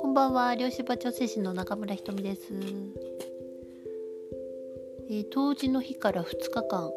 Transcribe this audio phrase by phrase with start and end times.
[0.00, 2.54] こんばんは量子場調整師の中村ひとみです、
[5.10, 6.90] えー、冬至の日から2日間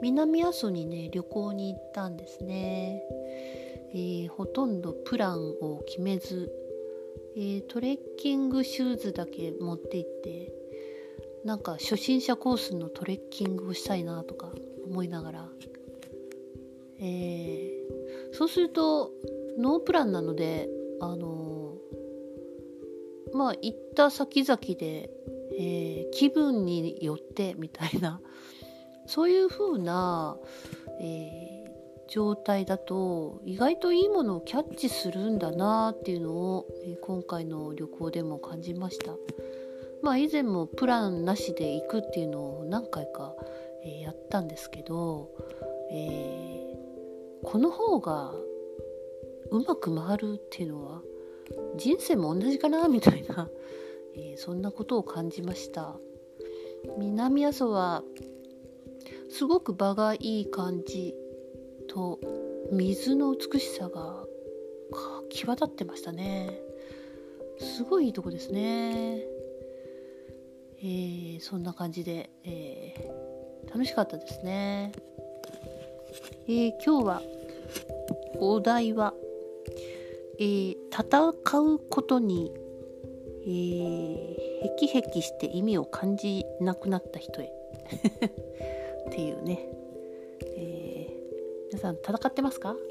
[0.00, 3.02] 南阿蘇にね旅行に行ったんですね、
[3.92, 6.50] えー、ほとんどプランを決めず、
[7.36, 10.50] えー、トレッキングシューズだけ持って行って
[11.44, 14.50] なんか初心者コースのトレッキングをしたいなとか
[14.86, 15.48] 思いながら、
[17.00, 19.12] えー、そうすると
[19.58, 20.68] ノープランなので
[21.00, 25.10] あのー、まあ行った先々で、
[25.58, 28.20] えー、気分によってみたいな
[29.06, 30.38] そういう風な、
[31.00, 31.64] え、
[32.06, 39.16] 状態だと意外といいものをキャッチするんだなっていうのを、え今回の旅行でも感じました。
[40.02, 43.34] まあ以前もプランなしで行くっていうのを何回か、
[43.82, 45.30] えやったんですけど、
[45.90, 46.69] え、
[47.44, 48.32] この方が
[49.50, 51.02] うまく回るっていうのは
[51.76, 53.48] 人生も同じかなみたいな、
[54.16, 55.96] えー、そんなことを感じました。
[56.98, 58.02] 南阿蘇は
[59.28, 61.14] すごく場がいい感じ
[61.88, 62.18] と
[62.72, 64.24] 水の美しさが
[65.30, 66.60] 際立ってましたね。
[67.58, 69.18] すごいいいとこですね。
[70.82, 74.92] えー、そんな感じで、えー、楽しかったですね、
[76.48, 77.22] えー、今日は
[78.38, 79.14] お題は、
[80.38, 82.52] えー、戦うことに、
[83.42, 87.52] えー、へきへきして意味を感じなくなった人へ。
[89.08, 89.68] っていうね、
[90.56, 92.76] えー、皆さん戦ってますか？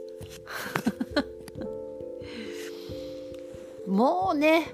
[3.88, 4.68] もうね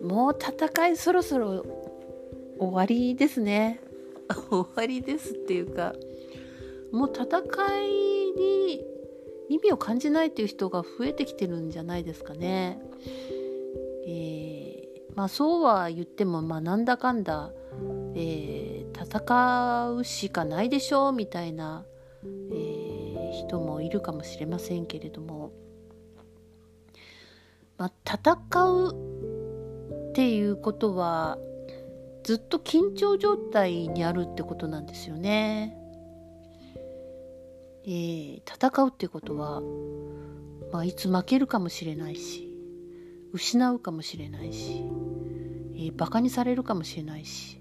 [0.00, 1.64] もう戦いそろそろ
[2.58, 3.80] 終わりですね。
[4.50, 5.94] 終わりですっていうか。
[6.92, 7.28] もう戦
[7.84, 8.84] いに
[9.48, 12.80] 意味を感じないっていう人が増えてきてるんじゃないですかね。
[14.06, 17.50] えー、まあそうは言ってもまあなんだかんだ、
[18.14, 21.84] えー、戦うしかないでしょうみたいな、
[22.24, 25.52] えー、人もいるかもしれませんけれども、
[27.78, 31.38] まあ、戦うっていうことは
[32.22, 35.81] ずっと緊張状態にあるってことなんですよね。
[37.84, 39.60] えー、戦うっていうことは、
[40.72, 42.48] まあ、いつ負けるかもしれないし
[43.32, 44.84] 失うかもしれないし、
[45.74, 47.60] えー、バカにされるかもしれないし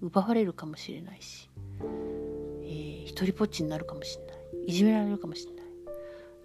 [0.00, 1.48] 奪われるかもしれないし、
[1.80, 4.34] えー、一人ぽっちになるかもしれない
[4.66, 5.64] いじめられるかもしれない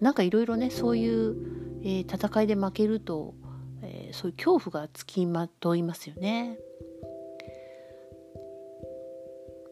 [0.00, 1.36] なんかいろいろねそういう、
[1.82, 3.34] えー、戦いで負けると、
[3.82, 6.58] えー、そういう恐怖がつきまといますよね。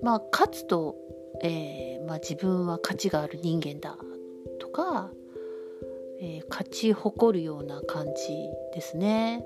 [0.02, 0.96] まあ勝つと、
[1.42, 3.96] えー、まあ、自分は価値がある人間だ
[4.60, 5.10] とか、
[6.20, 8.12] えー、勝ち誇るような感じ
[8.74, 9.44] ですね。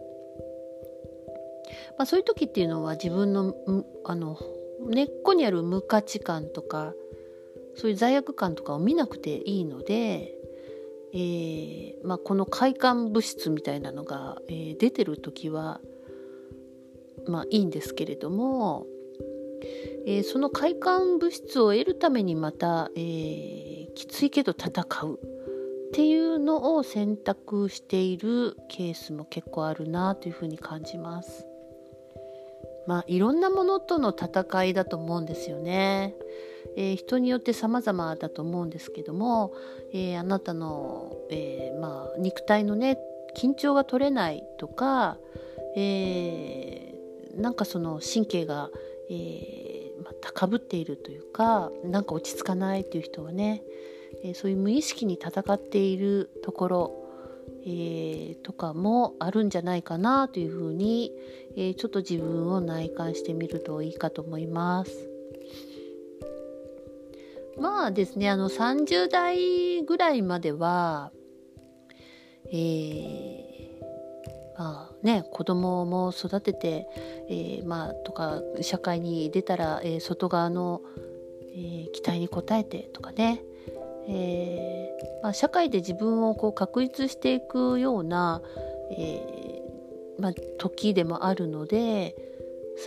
[1.98, 3.54] まあ、そういう時っていうのは自分の
[4.04, 4.38] あの
[4.88, 6.92] 根っこにある無価値観とか
[7.76, 10.34] そういう罪悪感とかを見なくていいので、
[11.14, 15.80] えーまあ、この快感物質みたいなのが、えー、出てる時は
[17.26, 18.86] まあいいんですけれども
[20.06, 31.46] えー、その快感物質を得るためにまた、えー、きついけど戦うっていうのを選択しているケースも結構あるなというふうに感じます。
[32.86, 36.14] まあいろんなものとの戦いだと思うんですよね。
[36.76, 39.52] えー、人によって様々だと思うんですけども、
[39.92, 42.98] えー、あなたの、えー、まあ、肉体のね
[43.36, 45.18] 緊張が取れないとか、
[45.76, 46.94] え
[47.36, 48.70] なんかその神経が
[49.14, 53.62] えー、まあ、高ぶっているというかなんか落ち着かないという人はね、
[54.24, 57.08] えー、そういう無意識に戦っているところ、
[57.66, 61.12] えー、とかもあるんじゃないかなというふうに、
[61.56, 65.10] えちょっと自分を内観してみるといいかと思います。
[67.58, 71.12] まあですねあの30代ぐらいまでは、
[72.50, 73.51] えー
[75.02, 76.86] ね、子供も育てて、
[77.28, 80.82] えー、まあ、とか社会に出たら、えー、外側の、
[81.54, 83.42] えー、期待に応えてとかね、
[84.08, 84.90] え
[85.22, 88.42] まあ、社会で自分をこう確立していくような、
[88.96, 89.62] え
[90.18, 92.16] まあ、時でもあるので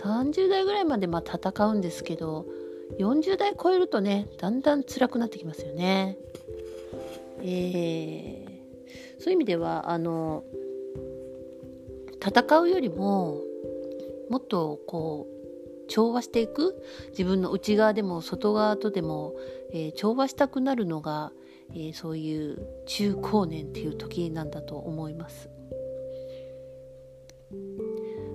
[0.02, 2.46] 30代ぐらいまでま戦うんですけど
[2.98, 6.18] 40代超えるとねだんだん辛くなってきますよね。
[7.42, 8.46] え
[9.18, 10.44] そういう意味ではあの
[12.26, 13.40] 戦うよりも
[14.30, 15.36] もっとこう
[15.88, 19.34] 調和していく自分の内側でも外側とでも、
[19.72, 21.32] えー、調和したくなるのが、
[21.70, 25.48] えー、そういう中高年っていう時なんだと思います。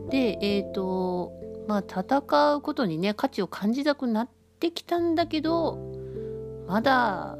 [0.10, 1.34] でえっ、ー、と
[1.68, 4.30] まあ戦うことにね価値を感じたくなっ
[4.60, 5.78] てきたんだけど
[6.68, 7.38] まだ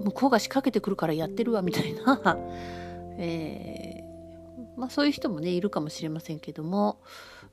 [0.00, 2.38] 向こうが仕掛けてくるからやってるわみたいな、
[3.18, 3.99] えー、
[4.80, 7.02] まあ、そういう人もねいるかもしれませんけども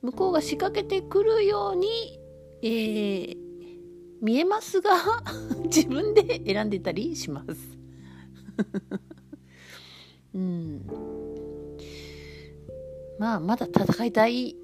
[0.00, 2.18] 向こうが仕掛けてくるように、
[2.62, 3.36] えー、
[4.22, 4.92] 見えますが
[5.68, 7.78] 自分で選んでたりします。
[10.34, 10.86] うん、
[13.18, 14.56] まあまだ戦いたい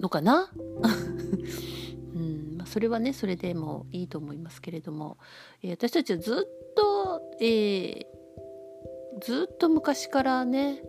[0.00, 0.50] のかな、
[2.14, 2.56] うん。
[2.58, 5.16] まあ、それはねそれでもいいと思いますけれども、
[5.62, 8.04] えー、私たちはずっと、えー、
[9.20, 10.82] ずっと昔からね、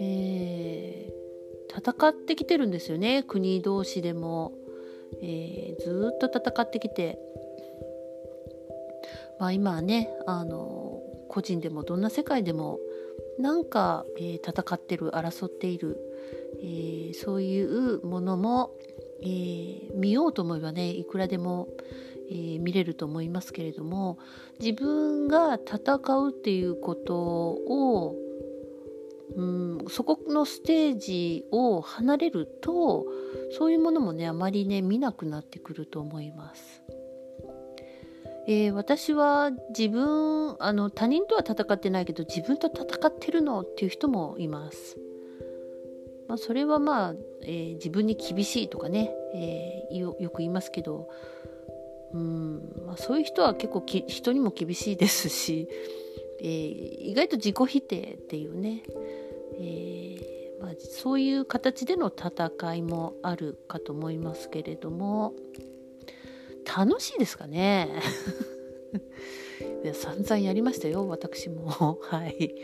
[0.00, 4.52] えー、戦ってきてるんですよね国同士でも、
[5.22, 7.18] えー、ずっと戦ってきて。
[9.38, 12.78] まあ今はねあの個人でもどんな世界でも
[13.38, 15.96] なんか、えー、戦ってる争っている、
[16.62, 18.72] えー、そういうものも、
[19.22, 21.68] えー、見ようと思えばねいくらでも、
[22.30, 24.18] え、見れると思いますけれども
[24.60, 28.16] 自分が戦うっていうことを、
[29.40, 33.06] うん、そこのステージを離れると
[33.56, 36.82] そういうものもねあまりね見なくなってくると思います。
[38.46, 44.98] えー、私は自分あの他人とは戦ってないけど自分と戦ってるのっていう人もいます。
[46.28, 51.08] まあ、それはまあ、えー、自分に厳しいとかね、えー、よく言いますけど
[52.12, 55.68] うん、まあ、そういう人は結構人にも厳しいですし、
[56.40, 56.48] えー、
[57.10, 58.82] 意外と自己否定っていうね、
[59.60, 65.32] えーまあ、そういう形での戦いもあるかと思いますけれども
[66.76, 67.88] 楽しいですかね？
[69.82, 71.98] いや散々やりましたよ私も。
[72.02, 72.54] はい。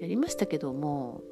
[0.00, 1.22] やりましたけども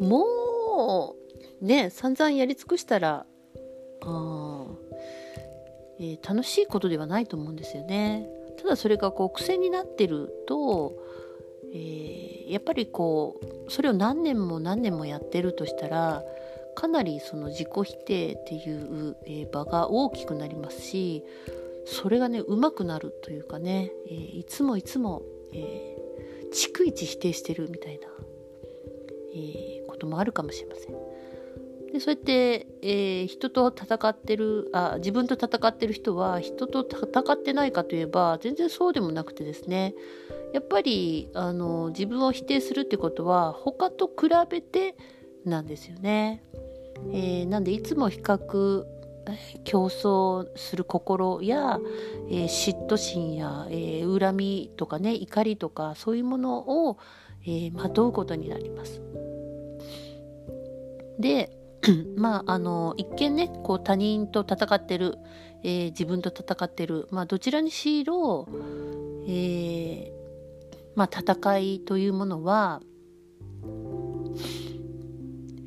[0.00, 1.16] も
[1.60, 3.26] うね散々やり尽くしたら
[4.00, 4.66] あ、
[5.98, 8.28] えー、楽しいことではないと思うんですよね。
[8.58, 10.94] ただそれがこう癖になってると、
[11.72, 16.22] えー、やっぱりこうそれを何年も何年もやってるとしたら
[16.74, 21.24] かなりその自己否定っていう、えー、場が大きくなりますし
[21.84, 25.22] それがねうまくなるというかね、えー、いつもいつも、
[25.52, 28.08] えー、逐一否定してるみたいな、
[29.34, 31.18] えこともあるかもしれません。
[31.92, 39.94] でそうやって、えー、人と戦ってるあ自分と戦ってる人は人と戦ってないかといえば全然そうでもなくてですね
[40.52, 44.96] やっぱりあの自分を否定するってことは他と比べて
[45.44, 46.42] なんですよね。
[47.12, 48.84] えー、なんでいつも比較
[49.64, 51.78] 競争する心や、
[52.30, 56.98] えー、嫉妬心や、えー、恨みとかね怒りとかそういうものを、
[57.46, 59.00] えまとうことになります。
[61.18, 61.56] で
[62.16, 65.18] まああの一見ねこう他人と戦ってる、
[65.62, 68.48] え自分と戦ってる、まあ、どちらにしろ、
[69.28, 70.12] え
[70.98, 72.82] まあ、戦いというものは、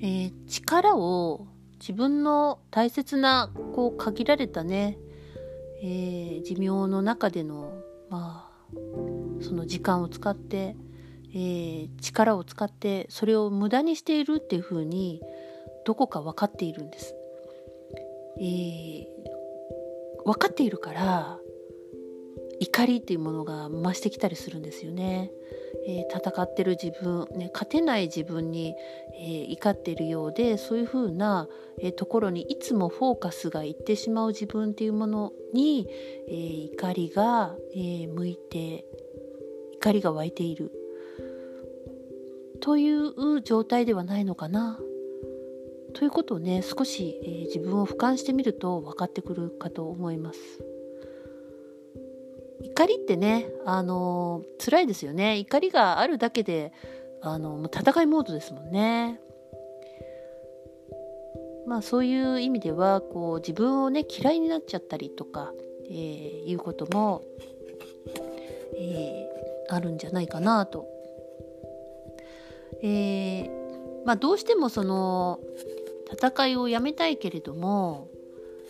[0.02, 1.48] えー、力を
[1.80, 4.98] 自分の大切なこう限られたね、
[5.82, 7.72] えー、寿命の中での
[8.10, 8.76] まあ
[9.42, 10.76] その時間を使って、
[11.34, 15.22] えー、力を使ってそれを無駄にしているっていうふうに
[15.86, 17.16] どこか分かっているんです。
[18.38, 19.06] えー、
[20.26, 21.40] 分かっているから
[22.62, 25.32] 怒りっていうものが増してきたりするんですよね。
[25.88, 28.76] えー、戦ってる自分、ね、勝てない自分に、
[29.20, 31.50] えー、怒ってるようでそういうふうな、
[31.80, 35.88] えー、ところにいつもフォーカスがいってしまう自分っていうものに、
[36.30, 36.34] え
[36.72, 38.86] 怒りが、え向いて
[39.74, 40.72] 怒りが湧いている
[42.60, 44.80] という状態ではないのかな
[45.96, 50.71] ということをね少し、え自分を俯瞰してみると分かってくるかと思います。
[52.64, 55.38] 怒りってね、あの、辛いですよね。
[55.38, 56.72] 怒りがあるだけで、
[57.22, 59.20] あの、戦いモードですもんね。
[61.68, 65.54] まあそういう意味では、こう自分をね、嫌いになっちゃったりとか、
[65.90, 67.22] えー、いうことも、
[68.78, 70.88] えー、あるんじゃないかなと。
[72.82, 75.40] えー、まあどうしてもその、
[76.12, 78.10] 戦いをやめたいけれども、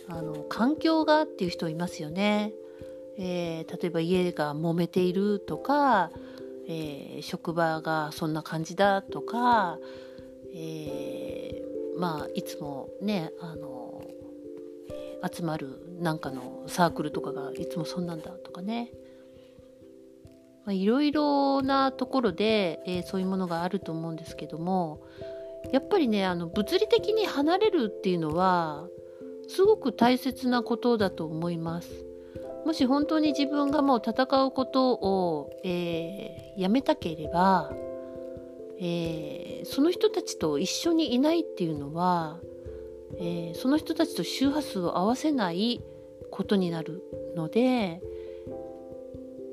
[0.08, 2.52] あの、環境がっていう人いますよね。
[3.18, 6.10] えー、例えば家が揉めているとか、
[6.68, 9.78] えー、職場がそんな感じだとか、
[10.54, 14.02] えー、まあいつもねあの
[15.30, 18.90] 集まるなんかのサークルとかがいつもそんなんだとかね
[20.68, 25.02] いろいろなところで、えー、そういうものがあると思うんですけども
[25.72, 28.86] やっぱりねあの物理的に離れるっていうのは
[29.48, 32.11] すごく大切なことだと思います。
[32.64, 37.72] もし本当に自分がもう戦うことを、えー、やめたければ、
[38.80, 42.38] えー、その人たちと一緒にいないっていうのは、
[43.18, 45.82] えー、その人たちと周波数を合わせない
[46.30, 47.02] ことになる
[47.36, 48.00] ので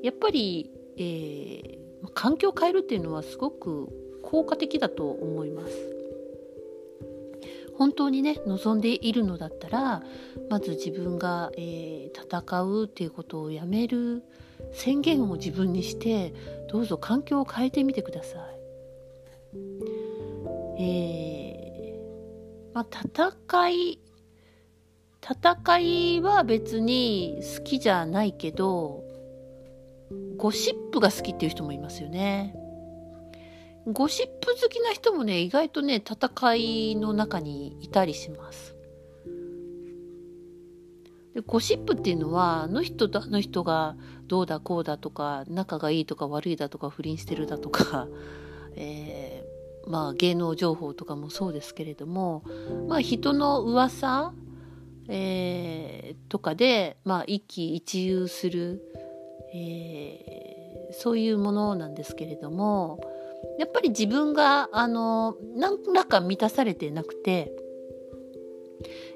[0.02, 1.78] やっぱり、えー、
[2.14, 3.88] 環境を変えるっていうのはすごく
[4.22, 5.99] 効果的だと思います。
[7.80, 10.02] 本当にね望んでいるのだったら
[10.50, 14.22] まず自分が、えー、戦うっていうことをやめる
[14.70, 16.34] 宣言を自分にして
[16.70, 18.42] どうぞ環境を変えてみてください。
[20.78, 23.98] えー、まあ、戦い
[25.22, 29.02] 戦いは別に好きじゃないけど
[30.36, 32.59] ゴシップが好きっていう人もいますよね。
[33.92, 38.76] ゴシップ好きな人もね意外とね戦いの中にいたりします。
[41.34, 48.08] でゴシップっていうのはあの人とあの人がどうだこうだとか仲がいいとか悪いだとか不倫してるだとか、
[48.74, 52.42] えー、まあ芸能情報とかもそうですけれども
[52.88, 54.34] まあ人の噂、
[55.08, 58.82] えー、とかで、まあ、一喜一憂する、
[59.54, 63.00] えー、そういうものなんですけれども
[63.58, 67.52] やっぱり自分があの何らか満たされてなくて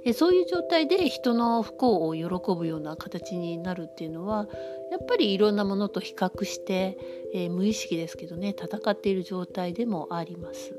[0.04, 2.24] えそういう状態で人の不幸を喜
[2.56, 4.48] ぶような形になるっていうのは
[4.90, 6.98] やっぱりいろんなものと比較して、
[7.34, 10.74] えー、無意識ですけどね戦っている状態でもあります。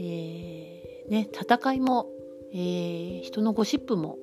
[0.00, 2.10] えー、ね戦いも、
[2.52, 4.18] えー、人のゴシップも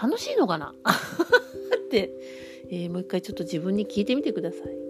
[0.00, 0.74] 楽しいのかな？
[1.76, 2.10] って、
[2.70, 4.81] えもう一回ちょっと自分に聞いてみてください。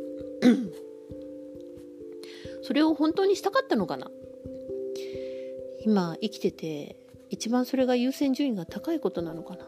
[2.73, 4.11] それを本当にしたかったのかな？
[5.85, 6.97] 今生きてて
[7.29, 9.67] 一番それが優先順位が高いことなのかな？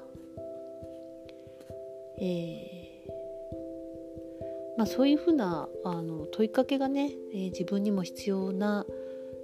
[2.18, 8.86] えー、まあそういうふうなあの問いかけがね、えー、自分にも必要な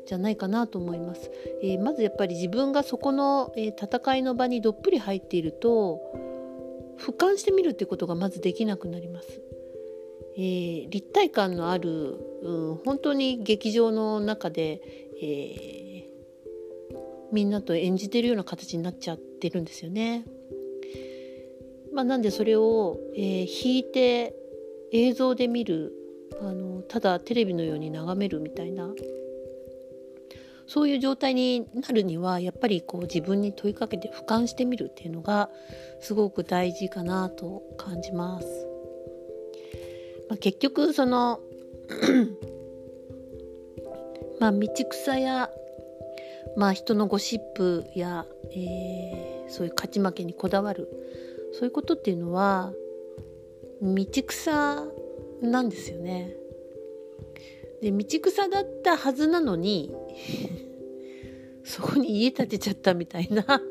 [0.06, 1.30] じゃないかなと思います、
[1.62, 6.00] えー、まずやっぱり自分がそこの、え戦いの場にどっぷり入っていると
[6.98, 9.42] 俯瞰してみるってことがまずできなくなります。
[10.36, 14.80] えー、立体感のある、うん、本当に劇場の中で、
[15.22, 16.94] えー、
[17.32, 20.24] みんなと演じてるような形になっちゃってるんですよね。
[21.92, 24.34] まあ、なんでそれを、えー、引いて
[24.92, 25.92] 映像で見る
[26.40, 28.88] あのただテレビのように眺めるみたいな
[30.66, 35.50] そういう状態になるにはやっぱりこう自分に問いかけて俯瞰してみるっていうのが
[36.00, 38.69] すごく大事かなと感じます。
[40.30, 41.40] まあ、結局その
[44.38, 45.50] まあ道草や、
[46.56, 50.88] まあ、人のゴシップや、えー、そういう勝ち負けにこだわる
[51.52, 52.72] そういうことっていうのは
[53.82, 54.84] 道草
[55.42, 56.36] なんですよね。
[57.82, 59.90] で道草だったはずなのに
[61.64, 63.44] そこに家建てちゃったみたいな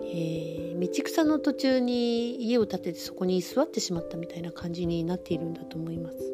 [0.00, 6.32] えー、道草の途中に家を建ててそこに座ってしまったみたいな感じになっているんだと思います。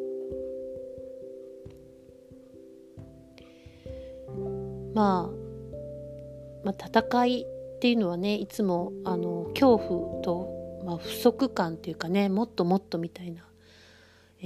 [4.94, 13.46] まあ、まあ、戦いっていうのはねいつもあの恐怖と、まあ、不足感っていうかねもっともっとみたいな、
[14.42, 14.44] え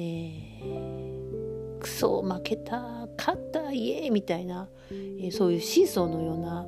[0.62, 6.66] ー、クソ負けた勝ったイエーみたいな、えー、そういうシーソーのような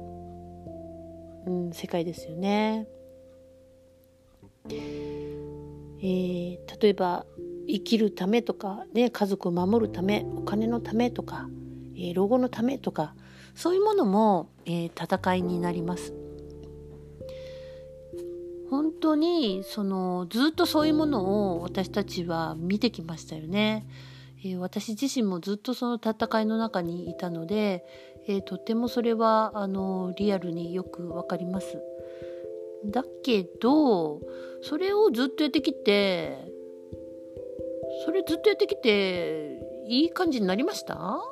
[1.49, 2.87] うん、世界ですよね。
[4.71, 7.27] えー、例えば
[7.67, 11.49] 生きるためとか、ね、家族を守るためお金のためとか、
[11.95, 13.15] えー、老後のためとか
[13.55, 16.15] そういうものも、えー、戦いになります。
[18.71, 23.87] 本当にそのずっとそういうものを私たちは見てきましたよね。
[24.45, 27.85] え、私自身もずっとその戦いの中にいたので、
[28.29, 31.83] えー、とてもそれはあのリアルによくわかります。
[32.85, 34.21] だけど
[34.63, 36.39] それをずっとやってきて
[38.05, 39.59] それずっとやってきて
[39.89, 41.21] いい感じになりました？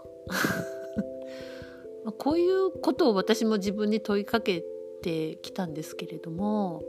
[2.18, 4.64] こういうことを私も自分に問いかけ
[5.02, 6.82] てきたんですけれども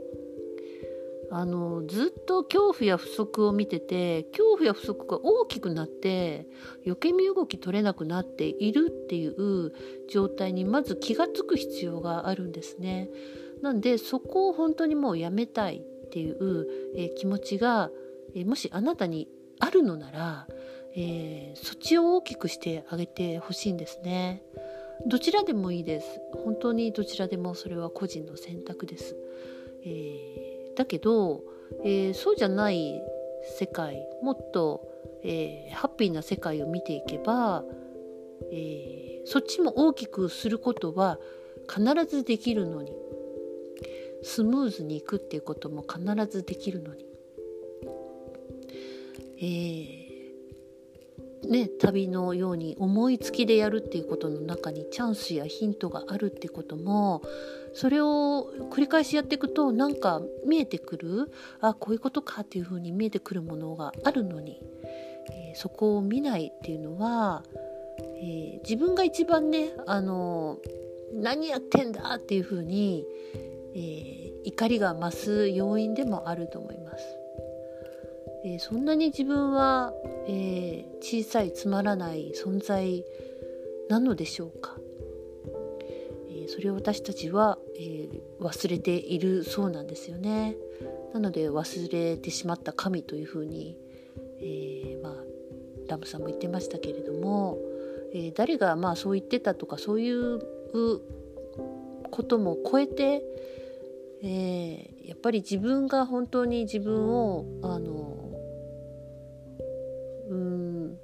[1.30, 6.46] あのずっと恐怖や不足を見てて恐怖や不足が大きくなって
[6.86, 9.72] 余計身動き取れなくなっているっていう
[10.08, 13.10] 状態にまず気が付く必要があるんですね。
[13.62, 17.90] なんでそこを本当にもうやめたいっていう、え気持ちが
[18.34, 19.28] えもしあなたに
[19.60, 20.46] あるのなら、
[20.94, 24.42] えー、そっちを大きくしてあげてほしいんですね。
[25.06, 26.20] どちらでもいいです。
[26.44, 29.16] 本当にどちらでもそれは個人の選択です。
[29.84, 31.42] えー、だけど、
[31.84, 33.00] えー、そうじゃない
[33.58, 34.88] 世界もっと、
[35.22, 37.64] えー、ハッピーな世界を見ていけば、
[38.52, 41.18] えそっちも大きくすることは
[41.68, 42.92] 必ずできるのに
[44.22, 47.04] スムーズにいくっていうことも必ずできるのに、
[49.40, 57.22] えー、ね、旅のように思いつきでやるっていうことの中にチャンスやヒントがあるってことも
[57.74, 64.60] それを繰り返しやっていくとなんか見えてくるあこういうことかっていうふうに見えてくるものがあるのに、
[65.30, 67.44] えー、そこを見ないっていうのは、
[68.20, 70.58] えー、自分が一番ねあの
[71.12, 73.06] 何やってんだっていうふうに、
[73.78, 77.04] えー、怒りが増す要因でもあると思います。
[78.44, 79.92] えー、そんなに自分は、
[80.26, 83.04] えー、小さいつまらない存在
[83.88, 84.76] なのでしょうか、
[86.28, 88.08] えそれを私たちは、え
[88.40, 90.56] 忘れているそうなんですよね。
[91.14, 93.76] なので忘れてしまった神というふうに、
[94.42, 95.14] えまあ、
[95.88, 97.58] ラムさんも言ってましたけれども、
[98.12, 100.40] え誰がまあそう言ってたとかそういう
[102.10, 103.22] ことも超えて、
[104.22, 108.32] えー、やっぱり自分が本当に自分をあの
[110.28, 110.98] うん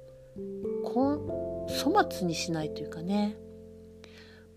[0.83, 3.37] こ粗末にしないというかね、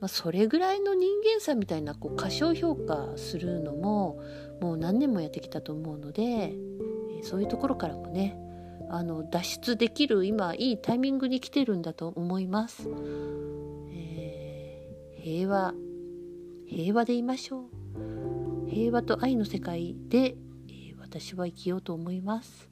[0.01, 4.21] まあ、それぐらいの人間さみたいなこう過小評価するのも
[4.61, 6.55] もう何年もやってきたと思うので、え、
[7.23, 8.37] そういうところからもね
[8.91, 12.89] あの脱出できる今いいタイミングに来てるんだと思います。
[13.93, 15.75] えー、平和
[16.67, 18.28] 平和でいましょう
[18.71, 20.37] 平和と愛の世界で、
[20.69, 22.69] えー、私は生きようと思います、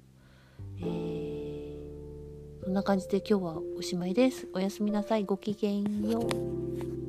[0.81, 4.49] えー、そんな感じで今日はおしまいです。
[4.53, 5.25] おやすみなさい。
[5.25, 7.06] ごきげんよう。